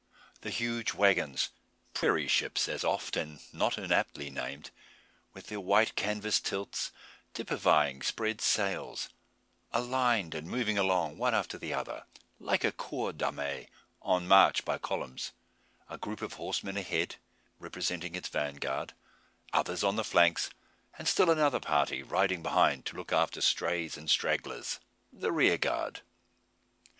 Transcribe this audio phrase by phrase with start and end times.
[0.41, 1.49] The huge waggons
[1.93, 4.71] "prairie ships," as oft, and not inaptly, named
[5.33, 6.91] with their white canvass tilts,
[7.35, 9.09] typifying spread sails,
[9.71, 12.07] aligned and moving along one after the other,
[12.39, 13.67] like a corps d'armee
[14.01, 15.33] on march by columns;
[15.87, 17.17] a group of horsemen ahead,
[17.59, 18.93] representing its vanguard;
[19.53, 20.49] others on the flanks,
[20.97, 24.79] and still another party riding behind, to look after strays and stragglers,
[25.13, 26.01] the rear guard.